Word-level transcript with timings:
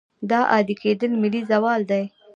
دا 0.29 0.39
عادي 0.51 0.75
کېدل 0.81 1.11
ملي 1.23 1.41
زوال 1.51 1.81
دی. 1.91 2.03